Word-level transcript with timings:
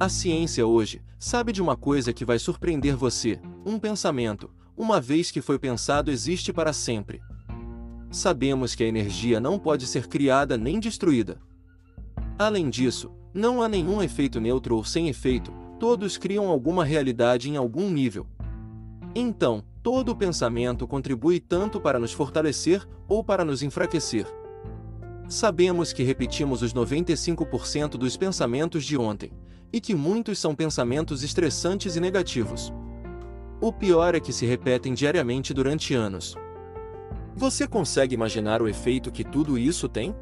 A 0.00 0.08
ciência 0.08 0.66
hoje 0.66 1.02
sabe 1.18 1.52
de 1.52 1.60
uma 1.60 1.76
coisa 1.76 2.10
que 2.10 2.24
vai 2.24 2.38
surpreender 2.38 2.96
você: 2.96 3.38
um 3.66 3.78
pensamento, 3.78 4.50
uma 4.74 4.98
vez 4.98 5.30
que 5.30 5.42
foi 5.42 5.58
pensado, 5.58 6.10
existe 6.10 6.54
para 6.54 6.72
sempre. 6.72 7.20
Sabemos 8.10 8.74
que 8.74 8.82
a 8.82 8.86
energia 8.86 9.38
não 9.38 9.58
pode 9.58 9.86
ser 9.86 10.08
criada 10.08 10.56
nem 10.56 10.80
destruída. 10.80 11.38
Além 12.38 12.70
disso, 12.70 13.12
não 13.34 13.60
há 13.60 13.68
nenhum 13.68 14.02
efeito 14.02 14.40
neutro 14.40 14.74
ou 14.74 14.82
sem 14.82 15.10
efeito, 15.10 15.52
todos 15.78 16.16
criam 16.16 16.48
alguma 16.48 16.82
realidade 16.82 17.50
em 17.50 17.58
algum 17.58 17.90
nível. 17.90 18.26
Então, 19.14 19.62
todo 19.82 20.16
pensamento 20.16 20.88
contribui 20.88 21.38
tanto 21.38 21.78
para 21.78 21.98
nos 21.98 22.14
fortalecer 22.14 22.88
ou 23.06 23.22
para 23.22 23.44
nos 23.44 23.62
enfraquecer. 23.62 24.26
Sabemos 25.28 25.92
que 25.92 26.02
repetimos 26.02 26.62
os 26.62 26.72
95% 26.72 27.98
dos 27.98 28.16
pensamentos 28.16 28.82
de 28.82 28.96
ontem, 28.96 29.30
e 29.72 29.80
que 29.80 29.94
muitos 29.94 30.38
são 30.38 30.54
pensamentos 30.54 31.22
estressantes 31.22 31.96
e 31.96 32.00
negativos. 32.00 32.72
O 33.60 33.72
pior 33.72 34.14
é 34.14 34.20
que 34.20 34.32
se 34.32 34.46
repetem 34.46 34.94
diariamente 34.94 35.52
durante 35.52 35.94
anos. 35.94 36.34
Você 37.36 37.66
consegue 37.66 38.14
imaginar 38.14 38.60
o 38.60 38.68
efeito 38.68 39.12
que 39.12 39.22
tudo 39.22 39.58
isso 39.58 39.88
tem? 39.88 40.14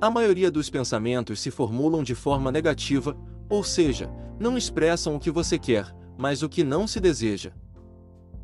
A 0.00 0.10
maioria 0.10 0.50
dos 0.50 0.68
pensamentos 0.68 1.40
se 1.40 1.50
formulam 1.50 2.02
de 2.02 2.14
forma 2.14 2.50
negativa, 2.50 3.16
ou 3.48 3.62
seja, 3.62 4.10
não 4.38 4.56
expressam 4.56 5.14
o 5.14 5.20
que 5.20 5.30
você 5.30 5.58
quer, 5.58 5.94
mas 6.18 6.42
o 6.42 6.48
que 6.48 6.64
não 6.64 6.86
se 6.86 6.98
deseja. 6.98 7.52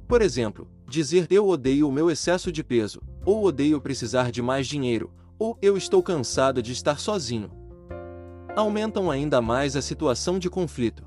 Por 0.07 0.23
exemplo, 0.23 0.69
dizer 0.89 1.27
eu 1.31 1.49
odeio 1.49 1.89
o 1.89 1.93
meu 1.93 2.11
excesso 2.11 2.53
de 2.53 2.63
peso, 2.63 3.01
ou 3.25 3.45
odeio 3.45 3.81
precisar 3.81 4.31
de 4.31 4.43
mais 4.43 4.67
dinheiro, 4.67 5.11
ou 5.39 5.59
eu 5.61 5.77
estou 5.77 6.03
cansado 6.03 6.63
de 6.63 6.73
estar 6.73 6.99
sozinho 6.99 7.62
aumentam 8.55 9.11
ainda 9.11 9.41
mais 9.41 9.77
a 9.77 9.83
situação 9.83 10.39
de 10.39 10.51
conflito. 10.51 11.05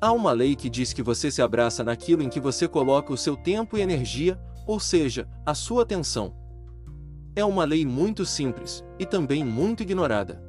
Há 0.00 0.12
uma 0.12 0.32
lei 0.32 0.56
que 0.56 0.70
diz 0.70 0.92
que 0.92 1.02
você 1.02 1.30
se 1.30 1.42
abraça 1.42 1.84
naquilo 1.84 2.22
em 2.22 2.28
que 2.28 2.40
você 2.40 2.66
coloca 2.66 3.12
o 3.12 3.16
seu 3.16 3.36
tempo 3.36 3.76
e 3.76 3.80
energia, 3.80 4.40
ou 4.66 4.80
seja, 4.80 5.28
a 5.44 5.54
sua 5.54 5.82
atenção. 5.82 6.34
É 7.36 7.44
uma 7.44 7.64
lei 7.64 7.84
muito 7.86 8.24
simples 8.24 8.84
e 8.98 9.06
também 9.06 9.44
muito 9.44 9.82
ignorada. 9.82 10.42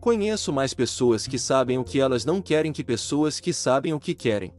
Conheço 0.00 0.52
mais 0.52 0.74
pessoas 0.74 1.26
que 1.26 1.38
sabem 1.38 1.78
o 1.78 1.84
que 1.84 1.98
elas 1.98 2.24
não 2.24 2.42
querem 2.42 2.72
que 2.72 2.84
pessoas 2.84 3.40
que 3.40 3.52
sabem 3.52 3.92
o 3.92 4.00
que 4.00 4.14
querem. 4.14 4.52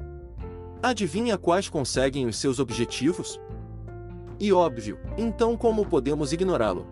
Adivinha 0.81 1.37
quais 1.37 1.69
conseguem 1.69 2.25
os 2.25 2.37
seus 2.37 2.59
objetivos? 2.59 3.39
E 4.39 4.51
óbvio, 4.51 4.99
então 5.17 5.55
como 5.55 5.85
podemos 5.85 6.33
ignorá-lo? 6.33 6.87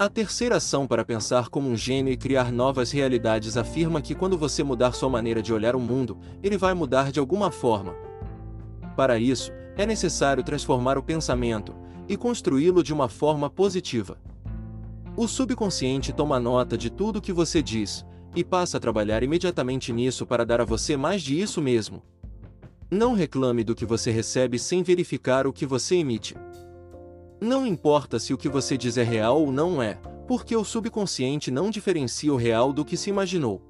A 0.00 0.08
terceira 0.08 0.56
ação 0.56 0.86
para 0.86 1.04
pensar 1.04 1.50
como 1.50 1.68
um 1.68 1.76
gênio 1.76 2.10
e 2.10 2.16
criar 2.16 2.50
novas 2.50 2.90
realidades 2.90 3.58
afirma 3.58 4.00
que 4.00 4.14
quando 4.14 4.38
você 4.38 4.64
mudar 4.64 4.92
sua 4.92 5.10
maneira 5.10 5.42
de 5.42 5.52
olhar 5.52 5.76
o 5.76 5.78
mundo, 5.78 6.16
ele 6.42 6.56
vai 6.56 6.72
mudar 6.72 7.12
de 7.12 7.20
alguma 7.20 7.50
forma. 7.50 7.94
Para 8.96 9.18
isso, 9.18 9.52
é 9.76 9.84
necessário 9.84 10.42
transformar 10.42 10.96
o 10.96 11.02
pensamento 11.02 11.74
e 12.08 12.16
construí-lo 12.16 12.82
de 12.82 12.94
uma 12.94 13.10
forma 13.10 13.50
positiva. 13.50 14.16
O 15.18 15.28
subconsciente 15.28 16.14
toma 16.14 16.40
nota 16.40 16.78
de 16.78 16.88
tudo 16.88 17.20
que 17.20 17.30
você 17.30 17.62
diz 17.62 18.02
e 18.34 18.42
passa 18.42 18.78
a 18.78 18.80
trabalhar 18.80 19.22
imediatamente 19.22 19.92
nisso 19.92 20.24
para 20.24 20.46
dar 20.46 20.62
a 20.62 20.64
você 20.64 20.96
mais 20.96 21.20
de 21.20 21.38
isso 21.38 21.60
mesmo. 21.60 22.02
Não 22.90 23.12
reclame 23.12 23.62
do 23.62 23.74
que 23.74 23.84
você 23.84 24.10
recebe 24.10 24.58
sem 24.58 24.82
verificar 24.82 25.46
o 25.46 25.52
que 25.52 25.66
você 25.66 25.96
emite. 25.96 26.34
Não 27.40 27.66
importa 27.66 28.18
se 28.18 28.34
o 28.34 28.38
que 28.38 28.50
você 28.50 28.76
diz 28.76 28.98
é 28.98 29.02
real 29.02 29.40
ou 29.40 29.50
não 29.50 29.82
é, 29.82 29.94
porque 30.28 30.54
o 30.54 30.62
subconsciente 30.62 31.50
não 31.50 31.70
diferencia 31.70 32.30
o 32.32 32.36
real 32.36 32.70
do 32.70 32.84
que 32.84 32.98
se 32.98 33.08
imaginou. 33.08 33.62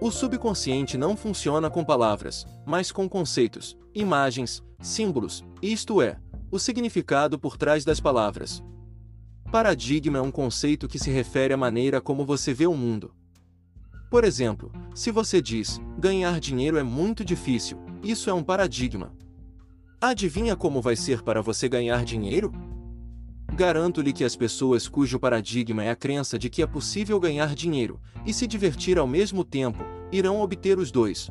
O 0.00 0.10
subconsciente 0.10 0.96
não 0.96 1.14
funciona 1.14 1.68
com 1.68 1.84
palavras, 1.84 2.46
mas 2.66 2.90
com 2.90 3.06
conceitos, 3.06 3.76
imagens, 3.94 4.62
símbolos, 4.80 5.44
isto 5.60 6.00
é, 6.00 6.16
o 6.50 6.58
significado 6.58 7.38
por 7.38 7.58
trás 7.58 7.84
das 7.84 8.00
palavras. 8.00 8.62
Paradigma 9.52 10.16
é 10.16 10.22
um 10.22 10.30
conceito 10.30 10.88
que 10.88 10.98
se 10.98 11.10
refere 11.10 11.52
à 11.52 11.56
maneira 11.58 12.00
como 12.00 12.24
você 12.24 12.54
vê 12.54 12.66
o 12.66 12.74
mundo. 12.74 13.12
Por 14.10 14.24
exemplo, 14.24 14.72
se 14.94 15.10
você 15.10 15.42
diz, 15.42 15.78
ganhar 15.98 16.40
dinheiro 16.40 16.78
é 16.78 16.82
muito 16.82 17.26
difícil, 17.26 17.78
isso 18.02 18.30
é 18.30 18.32
um 18.32 18.42
paradigma. 18.42 19.12
Adivinha 20.02 20.56
como 20.56 20.80
vai 20.80 20.96
ser 20.96 21.20
para 21.20 21.42
você 21.42 21.68
ganhar 21.68 22.06
dinheiro? 22.06 22.50
Garanto-lhe 23.52 24.14
que 24.14 24.24
as 24.24 24.34
pessoas 24.34 24.88
cujo 24.88 25.20
paradigma 25.20 25.84
é 25.84 25.90
a 25.90 25.96
crença 25.96 26.38
de 26.38 26.48
que 26.48 26.62
é 26.62 26.66
possível 26.66 27.20
ganhar 27.20 27.54
dinheiro 27.54 28.00
e 28.24 28.32
se 28.32 28.46
divertir 28.46 28.96
ao 28.98 29.06
mesmo 29.06 29.44
tempo, 29.44 29.84
irão 30.10 30.40
obter 30.40 30.78
os 30.78 30.90
dois. 30.90 31.30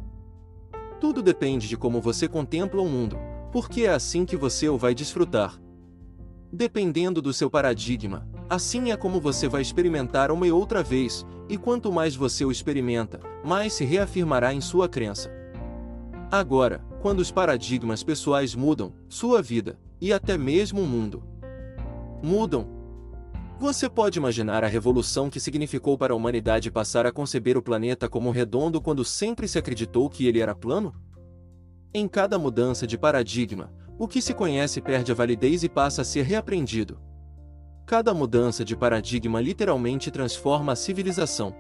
Tudo 1.02 1.24
depende 1.24 1.68
de 1.68 1.76
como 1.76 2.00
você 2.00 2.28
contempla 2.28 2.80
o 2.80 2.88
mundo, 2.88 3.18
porque 3.52 3.86
é 3.86 3.90
assim 3.90 4.24
que 4.24 4.38
você 4.38 4.70
o 4.70 4.78
vai 4.78 4.94
desfrutar. 4.94 5.60
Dependendo 6.54 7.24
do 7.24 7.34
seu 7.34 7.50
paradigma, 7.50 8.28
assim 8.48 8.92
é 8.92 8.98
como 8.98 9.20
você 9.20 9.48
vai 9.48 9.64
experimentar 9.64 10.30
uma 10.30 10.46
e 10.46 10.52
outra 10.52 10.84
vez, 10.84 11.26
e 11.50 11.58
quanto 11.58 11.92
mais 11.92 12.16
você 12.16 12.46
o 12.46 12.52
experimenta, 12.52 13.20
mais 13.44 13.74
se 13.74 13.84
reafirmará 13.84 14.54
em 14.54 14.62
sua 14.62 14.88
crença. 14.88 15.39
Agora, 16.32 16.86
quando 17.02 17.22
os 17.22 17.32
paradigmas 17.32 18.04
pessoais 18.04 18.54
mudam, 18.54 18.94
sua 19.08 19.42
vida, 19.42 19.80
e 20.00 20.14
até 20.14 20.38
mesmo 20.38 20.82
o 20.82 20.86
mundo, 20.86 21.24
mudam. 22.22 22.68
Você 23.58 23.90
pode 23.90 24.20
imaginar 24.20 24.64
a 24.64 24.68
revolução 24.68 25.28
que 25.28 25.40
significou 25.40 25.98
para 25.98 26.14
a 26.14 26.16
humanidade 26.16 26.72
passar 26.72 27.06
a 27.08 27.12
conceber 27.12 27.58
o 27.58 27.64
planeta 27.64 28.08
como 28.08 28.30
redondo 28.30 28.80
quando 28.80 29.04
sempre 29.04 29.48
se 29.48 29.58
acreditou 29.58 30.08
que 30.08 30.28
ele 30.28 30.40
era 30.40 30.54
plano? 30.54 30.94
Em 31.92 32.08
cada 32.08 32.38
mudança 32.38 32.86
de 32.86 32.96
paradigma, 32.96 33.74
o 33.98 34.08
que 34.08 34.22
se 34.22 34.34
conhece 34.34 34.80
perde 34.80 35.12
a 35.12 35.16
validez 35.16 35.64
e 35.64 35.68
passa 35.68 36.04
a 36.04 36.06
ser 36.06 36.22
reaprendido. 36.22 37.00
Cada 37.88 38.14
mudança 38.14 38.64
de 38.64 38.78
paradigma 38.78 39.42
literalmente 39.42 40.12
transforma 40.12 40.74
a 40.74 40.76
civilização. 40.76 41.56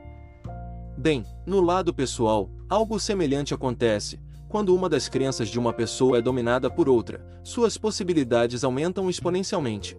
Bem, 0.95 1.25
no 1.43 1.59
lado 1.59 1.91
pessoal, 1.91 2.51
algo 2.69 2.99
semelhante 2.99 3.51
acontece. 3.51 4.19
Quando 4.49 4.75
uma 4.75 4.89
das 4.89 5.07
crenças 5.07 5.47
de 5.47 5.59
uma 5.59 5.71
pessoa 5.71 6.17
é 6.17 6.21
dominada 6.23 6.71
por 6.71 6.89
outra, 6.89 7.23
suas 7.43 7.77
possibilidades 7.77 8.63
aumentam 8.63 9.07
exponencialmente. 9.07 9.95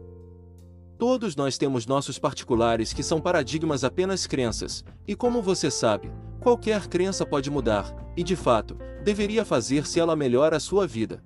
Todos 0.98 1.36
nós 1.36 1.56
temos 1.56 1.86
nossos 1.86 2.18
particulares 2.18 2.92
que 2.92 3.04
são 3.04 3.20
paradigmas 3.20 3.84
apenas 3.84 4.26
crenças, 4.26 4.84
e 5.06 5.14
como 5.14 5.40
você 5.40 5.70
sabe, 5.70 6.10
qualquer 6.40 6.88
crença 6.88 7.24
pode 7.24 7.48
mudar, 7.48 7.94
e 8.16 8.24
de 8.24 8.34
fato, 8.34 8.76
deveria 9.04 9.44
fazer 9.44 9.86
se 9.86 10.00
ela 10.00 10.16
melhora 10.16 10.56
a 10.56 10.60
sua 10.60 10.84
vida. 10.84 11.22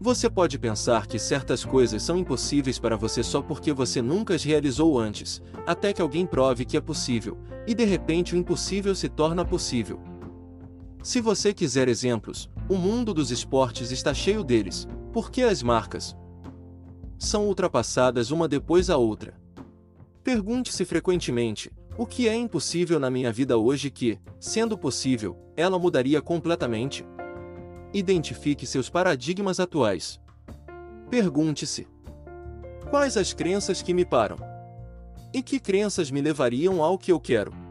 Você 0.00 0.30
pode 0.30 0.58
pensar 0.58 1.06
que 1.06 1.18
certas 1.18 1.66
coisas 1.66 2.02
são 2.02 2.16
impossíveis 2.16 2.78
para 2.78 2.96
você 2.96 3.22
só 3.22 3.42
porque 3.42 3.74
você 3.74 4.00
nunca 4.00 4.34
as 4.34 4.42
realizou 4.42 4.98
antes, 4.98 5.42
até 5.66 5.92
que 5.92 6.00
alguém 6.00 6.24
prove 6.24 6.64
que 6.64 6.78
é 6.78 6.80
possível, 6.80 7.36
e 7.66 7.74
de 7.74 7.84
repente 7.84 8.34
o 8.34 8.38
impossível 8.38 8.94
se 8.94 9.10
torna 9.10 9.44
possível. 9.44 10.00
Se 11.02 11.20
você 11.20 11.52
quiser 11.52 11.88
exemplos, 11.88 12.48
o 12.68 12.76
mundo 12.76 13.12
dos 13.12 13.32
esportes 13.32 13.90
está 13.90 14.14
cheio 14.14 14.44
deles, 14.44 14.86
porque 15.12 15.42
as 15.42 15.60
marcas, 15.60 16.16
são 17.18 17.46
ultrapassadas 17.46 18.30
uma 18.30 18.48
depois 18.48 18.88
a 18.88 18.96
outra. 18.96 19.34
Pergunte-se 20.22 20.84
frequentemente: 20.84 21.72
o 21.96 22.06
que 22.06 22.28
é 22.28 22.34
impossível 22.34 23.00
na 23.00 23.10
minha 23.10 23.32
vida 23.32 23.56
hoje 23.58 23.90
que, 23.90 24.18
sendo 24.40 24.78
possível, 24.78 25.36
ela 25.56 25.78
mudaria 25.78 26.22
completamente? 26.22 27.04
Identifique 27.92 28.66
seus 28.66 28.88
paradigmas 28.88 29.58
atuais. 29.58 30.20
Pergunte-se: 31.10 31.86
quais 32.90 33.16
as 33.16 33.32
crenças 33.32 33.82
que 33.82 33.92
me 33.92 34.04
param? 34.04 34.36
E 35.34 35.42
que 35.42 35.58
crenças 35.58 36.10
me 36.10 36.20
levariam 36.20 36.82
ao 36.82 36.98
que 36.98 37.10
eu 37.10 37.18
quero? 37.18 37.61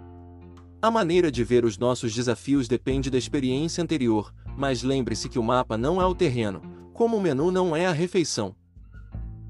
A 0.81 0.89
maneira 0.89 1.31
de 1.31 1.43
ver 1.43 1.63
os 1.63 1.77
nossos 1.77 2.11
desafios 2.13 2.67
depende 2.67 3.11
da 3.11 3.17
experiência 3.17 3.83
anterior, 3.83 4.33
mas 4.57 4.81
lembre-se 4.81 5.29
que 5.29 5.37
o 5.37 5.43
mapa 5.43 5.77
não 5.77 6.01
é 6.01 6.05
o 6.05 6.15
terreno, 6.15 6.61
como 6.91 7.17
o 7.17 7.21
menu 7.21 7.51
não 7.51 7.75
é 7.75 7.85
a 7.85 7.91
refeição. 7.91 8.55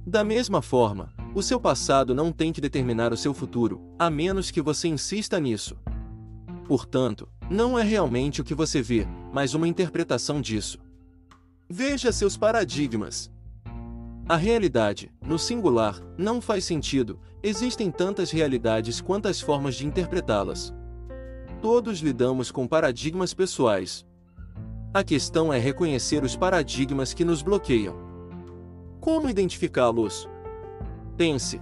Da 0.06 0.26
mesma 0.26 0.62
forma, 0.62 1.14
O 1.34 1.42
seu 1.42 1.62
passado 1.62 2.14
não 2.14 2.30
tem 2.30 2.52
que 2.52 2.60
determinar 2.60 3.14
o 3.14 3.18
seu 3.18 3.34
futuro, 3.34 3.82
a 3.98 4.10
menos 4.10 4.52
que 4.52 4.62
você 4.62 4.90
insista 4.90 5.40
nisso. 5.40 5.78
Portanto, 6.68 7.28
não 7.50 7.80
é 7.80 7.84
realmente 7.84 8.42
o 8.42 8.44
que 8.44 8.54
você 8.54 8.82
vê, 8.82 9.08
mas 9.32 9.54
uma 9.54 9.68
interpretação 9.68 10.42
disso. 10.42 10.78
Veja 11.70 12.12
seus 12.12 12.36
paradigmas. 12.36 13.32
A 14.28 14.36
realidade, 14.36 15.10
no 15.26 15.40
singular, 15.40 16.02
não 16.18 16.42
faz 16.42 16.66
sentido, 16.66 17.18
existem 17.42 17.90
tantas 17.90 18.30
realidades 18.30 19.00
quantas 19.00 19.40
formas 19.40 19.76
de 19.76 19.88
interpretá-las. 19.88 20.74
Todos 21.62 22.00
lidamos 22.00 22.50
com 22.50 22.68
paradigmas 22.68 23.36
pessoais. 23.36 24.04
A 24.92 25.04
questão 25.04 25.54
é 25.54 25.60
reconhecer 25.60 26.24
os 26.24 26.36
paradigmas 26.36 27.14
que 27.14 27.24
nos 27.24 27.44
bloqueiam. 27.44 27.96
Como 29.00 29.30
identificá-los? 29.30 30.28
Pense 31.16 31.62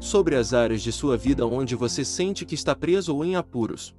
sobre 0.00 0.34
as 0.34 0.54
áreas 0.54 0.80
de 0.80 0.90
sua 0.92 1.14
vida 1.14 1.46
onde 1.46 1.74
você 1.74 2.06
sente 2.06 2.46
que 2.46 2.54
está 2.54 2.74
preso 2.74 3.14
ou 3.14 3.22
em 3.22 3.36
apuros. 3.36 3.94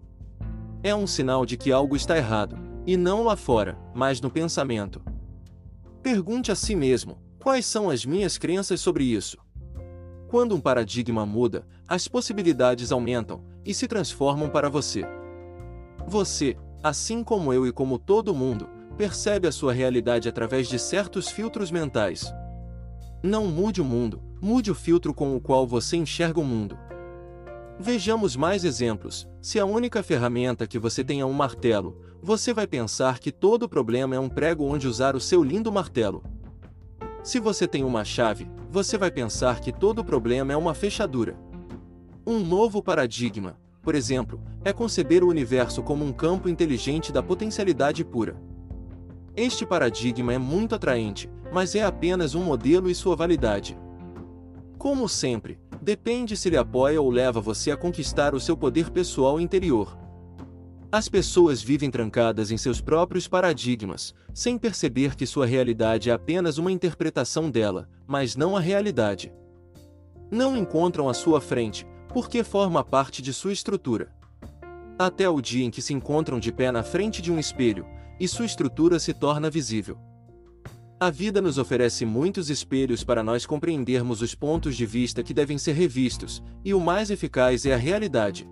É 0.81 0.95
um 0.95 1.05
sinal 1.05 1.45
de 1.45 1.57
que 1.57 1.71
algo 1.71 1.95
está 1.95 2.17
errado, 2.17 2.57
e 2.85 2.97
não 2.97 3.23
lá 3.23 3.35
fora, 3.35 3.77
mas 3.93 4.19
no 4.19 4.31
pensamento. 4.31 4.99
Pergunte 6.01 6.51
a 6.51 6.55
si 6.55 6.75
mesmo: 6.75 7.19
quais 7.39 7.67
são 7.67 7.89
as 7.91 8.03
minhas 8.03 8.37
crenças 8.37 8.81
sobre 8.81 9.03
isso? 9.03 9.37
Quando 10.27 10.53
um 10.53 10.59
paradigma 10.59 11.25
muda, 11.25 11.65
as 11.87 12.07
possibilidades 12.07 12.91
aumentam 12.91 13.41
e 13.65 13.73
se 13.73 13.87
transformam 13.87 14.49
para 14.49 14.69
você. 14.69 15.05
Você, 16.05 16.57
assim 16.83 17.23
como 17.23 17.53
eu 17.53 17.65
e 17.65 17.71
como 17.71 17.97
todo 17.97 18.35
mundo, 18.35 18.67
percebe 18.97 19.47
a 19.47 19.51
sua 19.51 19.71
realidade 19.71 20.27
através 20.27 20.67
de 20.67 20.77
certos 20.77 21.29
filtros 21.29 21.71
mentais. 21.71 22.33
Não 23.23 23.47
mude 23.47 23.81
o 23.81 23.85
mundo, 23.85 24.21
mude 24.41 24.69
o 24.69 24.75
filtro 24.75 25.13
com 25.13 25.35
o 25.35 25.39
qual 25.39 25.65
você 25.65 25.95
enxerga 25.95 26.41
o 26.41 26.45
mundo. 26.45 26.77
Vejamos 27.79 28.35
mais 28.35 28.65
exemplos. 28.65 29.27
Se 29.41 29.59
a 29.59 29.65
única 29.65 30.03
ferramenta 30.03 30.67
que 30.67 30.79
você 30.79 31.03
tem 31.03 31.21
é 31.21 31.25
um 31.25 31.31
martelo, 31.31 32.01
você 32.21 32.53
vai 32.53 32.67
pensar 32.67 33.19
que 33.19 33.31
todo 33.31 33.69
problema 33.69 34.15
é 34.15 34.19
um 34.19 34.27
prego 34.27 34.65
onde 34.65 34.87
usar 34.87 35.15
o 35.15 35.21
seu 35.21 35.41
lindo 35.43 35.71
martelo. 35.71 36.21
Se 37.23 37.39
você 37.39 37.67
tem 37.67 37.83
uma 37.83 38.03
chave, 38.03 38.49
você 38.77 38.95
vai 38.95 39.09
pensar 39.09 39.59
que 39.59 39.71
todo 39.71 40.05
problema 40.05 40.53
é 40.53 40.55
uma 40.55 40.75
fechadura. 40.75 41.35
Um 42.27 42.37
novo 42.37 42.79
paradigma, 42.83 43.57
por 43.81 43.95
exemplo, 43.95 44.39
é 44.63 44.71
conceber 44.71 45.23
o 45.23 45.29
universo 45.29 45.81
como 45.81 46.05
um 46.05 46.13
campo 46.13 46.47
inteligente 46.47 47.11
da 47.11 47.23
potencialidade 47.23 48.05
pura. 48.05 48.39
Este 49.35 49.65
paradigma 49.65 50.31
é 50.31 50.37
muito 50.37 50.75
atraente, 50.75 51.27
mas 51.51 51.73
é 51.73 51.83
apenas 51.83 52.35
um 52.35 52.43
modelo 52.43 52.87
e 52.87 52.93
sua 52.93 53.15
validade. 53.15 53.75
Como 54.77 55.09
sempre, 55.09 55.59
depende 55.81 56.37
se 56.37 56.47
ele 56.47 56.57
apoia 56.57 57.01
ou 57.01 57.09
leva 57.09 57.41
você 57.41 57.71
a 57.71 57.77
conquistar 57.77 58.35
o 58.35 58.39
seu 58.39 58.55
poder 58.55 58.91
pessoal 58.91 59.41
interior. 59.41 59.97
As 60.89 61.09
pessoas 61.09 61.61
vivem 61.61 61.91
trancadas 61.91 62.49
em 62.49 62.55
seus 62.55 62.79
próprios 62.79 63.27
paradigmas, 63.27 64.15
sem 64.33 64.57
perceber 64.57 65.17
que 65.17 65.25
sua 65.25 65.45
realidade 65.45 66.09
é 66.09 66.13
apenas 66.13 66.57
uma 66.57 66.71
interpretação 66.71 67.49
dela, 67.49 67.89
mas 68.07 68.37
não 68.37 68.55
a 68.55 68.61
realidade. 68.61 69.33
Não 70.31 70.55
encontram 70.55 71.09
à 71.09 71.13
sua 71.13 71.41
frente, 71.41 71.85
porque 72.07 72.41
forma 72.41 72.85
parte 72.85 73.21
de 73.21 73.33
sua 73.33 73.51
estrutura. 73.51 74.13
Até 74.97 75.29
o 75.29 75.41
dia 75.41 75.65
em 75.65 75.69
que 75.69 75.81
se 75.81 75.93
encontram 75.93 76.39
de 76.39 76.53
pé 76.53 76.71
na 76.71 76.83
frente 76.83 77.21
de 77.21 77.33
um 77.33 77.37
espelho, 77.37 77.85
e 78.17 78.25
sua 78.25 78.45
estrutura 78.45 78.97
se 78.97 79.13
torna 79.13 79.49
visível. 79.49 79.97
A 80.97 81.09
vida 81.09 81.41
nos 81.41 81.57
oferece 81.57 82.05
muitos 82.05 82.49
espelhos 82.49 83.03
para 83.03 83.21
nós 83.21 83.45
compreendermos 83.45 84.21
os 84.21 84.33
pontos 84.33 84.77
de 84.77 84.85
vista 84.85 85.21
que 85.21 85.33
devem 85.33 85.57
ser 85.57 85.73
revistos, 85.73 86.41
e 86.63 86.73
o 86.73 86.79
mais 86.79 87.11
eficaz 87.11 87.65
é 87.65 87.73
a 87.73 87.77
realidade. 87.77 88.49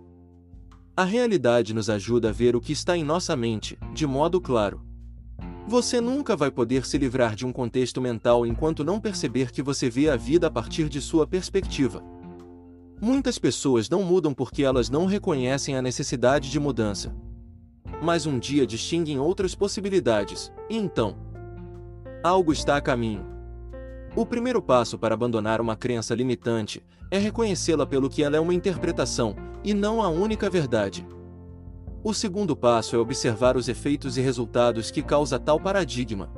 A 0.97 1.03
realidade 1.03 1.73
nos 1.73 1.89
ajuda 1.89 2.29
a 2.29 2.31
ver 2.31 2.55
o 2.55 2.61
que 2.61 2.71
está 2.71 2.95
em 2.95 3.03
nossa 3.03 3.35
mente, 3.35 3.77
de 3.93 4.07
modo 4.07 4.39
claro. 4.39 4.81
Você 5.67 5.99
nunca 5.99 6.37
vai 6.37 6.49
poder 6.49 6.85
se 6.85 6.97
livrar 6.97 7.35
de 7.35 7.45
um 7.45 7.51
contexto 7.51 7.99
mental 7.99 8.45
enquanto 8.45 8.81
não 8.81 8.97
perceber 8.97 9.51
que 9.51 9.61
você 9.61 9.89
vê 9.89 10.09
a 10.09 10.15
vida 10.15 10.47
a 10.47 10.49
partir 10.49 10.87
de 10.87 11.01
sua 11.01 11.27
perspectiva. 11.27 12.01
Muitas 13.01 13.37
pessoas 13.37 13.89
não 13.89 14.03
mudam 14.03 14.33
porque 14.33 14.63
elas 14.63 14.89
não 14.89 15.05
reconhecem 15.05 15.75
a 15.75 15.81
necessidade 15.81 16.49
de 16.49 16.61
mudança. 16.61 17.13
Mas 18.01 18.25
um 18.25 18.39
dia 18.39 18.65
distinguem 18.65 19.19
outras 19.19 19.53
possibilidades, 19.53 20.49
e 20.69 20.77
então, 20.77 21.17
algo 22.23 22.53
está 22.53 22.77
a 22.77 22.81
caminho. 22.81 23.34
O 24.15 24.25
primeiro 24.25 24.61
passo 24.61 24.97
para 24.97 25.13
abandonar 25.13 25.59
uma 25.59 25.75
crença 25.75 26.15
limitante 26.15 26.81
é 27.11 27.17
reconhecê-la 27.17 27.85
pelo 27.85 28.09
que 28.09 28.23
ela 28.23 28.37
é 28.37 28.39
uma 28.39 28.53
interpretação, 28.53 29.35
e 29.61 29.73
não 29.73 30.01
a 30.01 30.07
única 30.07 30.49
verdade. 30.49 31.05
O 32.01 32.13
segundo 32.13 32.55
passo 32.55 32.95
é 32.95 32.99
observar 32.99 33.57
os 33.57 33.67
efeitos 33.67 34.17
e 34.17 34.21
resultados 34.21 34.89
que 34.89 35.03
causa 35.03 35.37
tal 35.37 35.59
paradigma. 35.59 36.31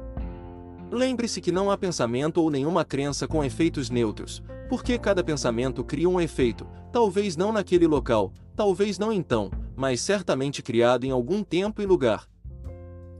Lembre-se 0.89 1.39
que 1.39 1.51
não 1.51 1.69
há 1.69 1.77
pensamento 1.77 2.41
ou 2.41 2.49
nenhuma 2.49 2.83
crença 2.83 3.27
com 3.27 3.43
efeitos 3.43 3.91
neutros, 3.91 4.41
porque 4.67 4.97
cada 4.97 5.23
pensamento 5.23 5.83
cria 5.83 6.09
um 6.09 6.19
efeito, 6.19 6.65
talvez 6.91 7.37
não 7.37 7.51
naquele 7.51 7.85
local, 7.85 8.33
talvez 8.55 8.97
não 8.97 9.13
então, 9.13 9.51
mas 9.75 10.01
certamente 10.01 10.63
criado 10.63 11.03
em 11.03 11.11
algum 11.11 11.43
tempo 11.43 11.79
e 11.79 11.85
lugar. 11.85 12.25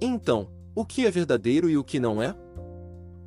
Então, 0.02 0.50
o 0.74 0.84
que 0.84 1.06
é 1.06 1.12
verdadeiro 1.12 1.70
e 1.70 1.78
o 1.78 1.84
que 1.84 2.00
não 2.00 2.24
é? 2.24 2.36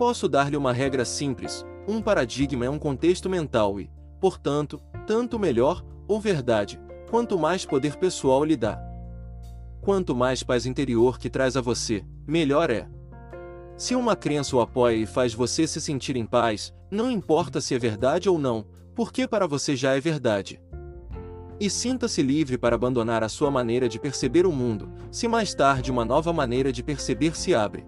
Posso 0.01 0.31
dar-lhe 0.31 0.57
uma 0.57 0.73
regra 0.73 1.05
simples: 1.05 1.63
um 1.87 2.01
paradigma 2.01 2.65
é 2.65 2.71
um 2.71 2.79
contexto 2.79 3.29
mental 3.29 3.79
e, 3.79 3.91
portanto, 4.19 4.81
tanto 5.07 5.39
melhor, 5.39 5.85
ou 6.09 6.19
verdade, 6.19 6.81
quanto 7.11 7.39
mais 7.39 7.67
poder 7.67 7.97
pessoal 7.97 8.43
lhe 8.43 8.57
dá. 8.57 8.81
Quanto 9.83 10.17
mais 10.17 10.43
paz 10.43 10.65
interior 10.65 11.19
que 11.19 11.29
traz 11.29 11.55
a 11.55 11.61
você, 11.61 12.03
melhor 12.27 12.71
é. 12.71 12.89
Se 13.77 13.95
uma 13.95 14.17
crença 14.17 14.57
o 14.57 14.63
apoia 14.63 14.97
e 14.97 15.05
faz 15.05 15.35
você 15.35 15.67
se 15.67 15.83
sentir 15.83 16.17
em 16.17 16.25
paz, 16.25 16.73
não 16.91 17.11
importa 17.11 17.61
se 17.61 17.75
é 17.75 17.79
verdade 17.79 18.27
ou 18.27 18.39
não, 18.39 18.65
porque 18.95 19.29
para 19.29 19.47
você 19.47 19.77
já 19.77 19.95
é 19.95 20.01
verdade. 20.01 20.59
E 21.61 21.69
sinta-se 21.69 22.23
livre 22.23 22.57
para 22.57 22.75
abandonar 22.75 23.23
a 23.23 23.29
sua 23.29 23.51
maneira 23.51 23.87
de 23.87 24.01
perceber 24.01 24.47
o 24.47 24.53
mundo, 24.53 24.91
se 25.11 25.29
mais 25.29 25.53
tarde 25.53 25.91
uma 25.91 26.07
nova 26.07 26.33
maneira 26.33 26.73
de 26.73 26.83
perceber 26.83 27.37
se 27.37 27.55
abre. 27.55 27.85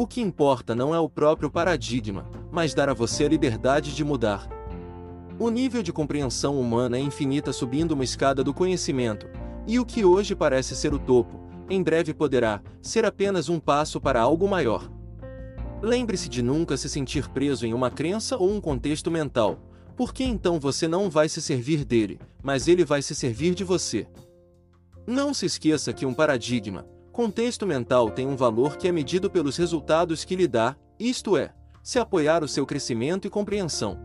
O 0.00 0.06
que 0.06 0.22
importa 0.22 0.74
não 0.74 0.94
é 0.94 0.98
o 0.98 1.10
próprio 1.10 1.50
paradigma, 1.50 2.26
mas 2.50 2.72
dar 2.72 2.88
a 2.88 2.94
você 2.94 3.26
a 3.26 3.28
liberdade 3.28 3.94
de 3.94 4.02
mudar. 4.02 4.48
O 5.38 5.50
nível 5.50 5.82
de 5.82 5.92
compreensão 5.92 6.58
humana 6.58 6.96
é 6.96 7.00
infinita 7.00 7.52
subindo 7.52 7.92
uma 7.92 8.02
escada 8.02 8.42
do 8.42 8.54
conhecimento, 8.54 9.28
e 9.66 9.78
o 9.78 9.84
que 9.84 10.02
hoje 10.02 10.34
parece 10.34 10.74
ser 10.74 10.94
o 10.94 10.98
topo, 10.98 11.38
em 11.68 11.82
breve 11.82 12.14
poderá 12.14 12.62
ser 12.80 13.04
apenas 13.04 13.50
um 13.50 13.60
passo 13.60 14.00
para 14.00 14.22
algo 14.22 14.48
maior. 14.48 14.90
Lembre-se 15.82 16.30
de 16.30 16.40
nunca 16.40 16.78
se 16.78 16.88
sentir 16.88 17.28
preso 17.28 17.66
em 17.66 17.74
uma 17.74 17.90
crença 17.90 18.38
ou 18.38 18.50
um 18.50 18.58
contexto 18.58 19.10
mental, 19.10 19.58
porque 19.98 20.24
então 20.24 20.58
você 20.58 20.88
não 20.88 21.10
vai 21.10 21.28
se 21.28 21.42
servir 21.42 21.84
dele, 21.84 22.18
mas 22.42 22.68
ele 22.68 22.86
vai 22.86 23.02
se 23.02 23.14
servir 23.14 23.54
de 23.54 23.64
você. 23.64 24.06
Não 25.06 25.34
se 25.34 25.44
esqueça 25.44 25.92
que 25.92 26.06
um 26.06 26.14
paradigma, 26.14 26.86
Contexto 27.12 27.66
mental 27.66 28.08
tem 28.08 28.26
um 28.26 28.36
valor 28.36 28.76
que 28.76 28.86
é 28.86 28.92
medido 28.92 29.28
pelos 29.28 29.56
resultados 29.56 30.24
que 30.24 30.36
lhe 30.36 30.46
dá, 30.46 30.76
isto 30.98 31.36
é, 31.36 31.52
se 31.82 31.98
apoiar 31.98 32.44
o 32.44 32.48
seu 32.48 32.64
crescimento 32.64 33.26
e 33.26 33.30
compreensão. 33.30 33.98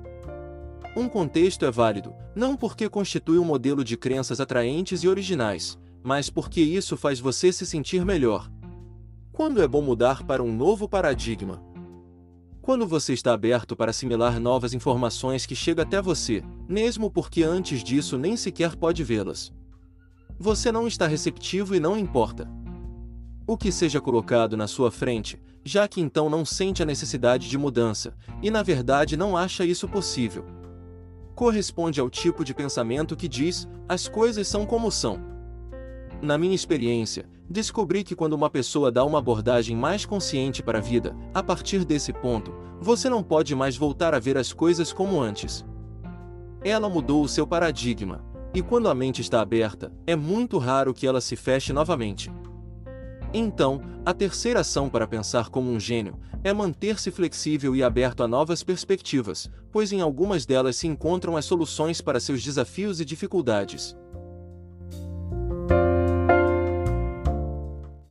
Um 0.98 1.08
contexto 1.08 1.66
é 1.66 1.72
válido, 1.72 2.16
não 2.36 2.58
porque 2.58 2.90
constitui 2.90 3.38
um 3.38 3.46
modelo 3.46 3.84
de 3.84 3.96
crenças 3.96 4.42
atraentes 4.42 5.04
e 5.04 5.08
originais, 5.08 5.78
mas 6.04 6.32
porque 6.32 6.62
isso 6.62 6.98
faz 6.98 7.20
você 7.20 7.52
se 7.52 7.66
sentir 7.66 8.04
melhor. 8.04 8.50
Quando 9.32 9.62
é 9.62 9.68
bom 9.68 9.84
mudar 9.84 10.24
para 10.24 10.42
um 10.42 10.54
novo 10.54 10.90
paradigma? 10.90 11.64
Quando 12.60 12.88
você 12.88 13.14
está 13.14 13.34
aberto 13.34 13.76
para 13.76 13.92
assimilar 13.92 14.40
novas 14.40 14.74
informações 14.74 15.46
que 15.46 15.56
chegam 15.56 15.84
até 15.84 16.02
você, 16.02 16.44
mesmo 16.68 17.12
porque 17.12 17.44
antes 17.44 17.84
disso 17.84 18.18
nem 18.18 18.36
sequer 18.36 18.76
pode 18.76 19.04
vê-las. 19.04 19.54
Você 20.40 20.72
não 20.72 20.88
está 20.88 21.06
receptivo 21.06 21.76
e 21.76 21.80
não 21.80 21.96
importa 21.96 22.65
o 23.48 23.58
que 23.58 23.72
seja 23.72 24.02
colocado 24.02 24.58
na 24.58 24.68
sua 24.68 24.90
frente, 24.92 25.40
já 25.64 25.88
que 25.88 26.02
então 26.02 26.30
não 26.30 26.46
sente 26.46 26.82
a 26.82 26.86
necessidade 26.86 27.50
de 27.50 27.58
mudança, 27.58 28.14
e 28.42 28.50
na 28.50 28.64
verdade 28.64 29.16
não 29.16 29.38
acha 29.38 29.66
isso 29.66 29.88
possível. 29.88 30.46
Corresponde 31.36 32.00
ao 32.00 32.10
tipo 32.10 32.44
de 32.46 32.54
pensamento 32.54 33.16
que 33.16 33.28
diz: 33.28 33.68
as 33.88 34.08
coisas 34.08 34.48
são 34.48 34.66
como 34.66 34.92
são. 34.92 35.20
Na 36.22 36.38
minha 36.38 36.56
experiência, 36.56 37.28
descobri 37.50 38.04
que 38.04 38.16
quando 38.16 38.34
uma 38.34 38.50
pessoa 38.50 38.92
dá 38.92 39.04
uma 39.04 39.20
abordagem 39.20 39.76
mais 39.76 40.06
consciente 40.06 40.64
para 40.64 40.78
a 40.78 40.82
vida, 40.82 41.16
a 41.34 41.44
partir 41.44 41.84
desse 41.84 42.14
ponto, 42.14 42.54
você 42.80 43.10
não 43.10 43.22
pode 43.22 43.54
mais 43.54 43.76
voltar 43.76 44.14
a 44.14 44.20
ver 44.20 44.38
as 44.38 44.54
coisas 44.54 44.94
como 44.94 45.22
antes. 45.22 45.66
Ela 46.64 46.90
mudou 46.90 47.24
o 47.24 47.28
seu 47.28 47.46
paradigma, 47.46 48.24
e 48.54 48.62
quando 48.62 48.88
a 48.88 48.96
mente 48.96 49.22
está 49.22 49.42
aberta, 49.42 49.92
é 50.08 50.16
muito 50.16 50.58
raro 50.58 50.94
que 50.94 51.06
ela 51.06 51.20
se 51.20 51.36
feche 51.36 51.74
novamente. 51.74 52.32
Então, 53.38 53.82
a 54.06 54.14
terceira 54.14 54.62
ação 54.62 54.88
para 54.88 55.06
pensar 55.06 55.50
como 55.50 55.70
um 55.70 55.78
gênio 55.78 56.18
é 56.42 56.54
manter-se 56.54 57.12
flexível 57.12 57.76
e 57.76 57.84
aberto 57.84 58.24
a 58.24 58.30
novas 58.30 58.64
perspectivas, 58.64 59.52
pois 59.74 59.92
em 59.92 60.00
algumas 60.00 60.46
delas 60.46 60.78
se 60.78 60.88
encontram 60.88 61.36
as 61.36 61.44
soluções 61.44 62.00
para 62.00 62.22
seus 62.22 62.42
desafios 62.42 63.02
e 63.02 63.04
dificuldades. 63.04 63.94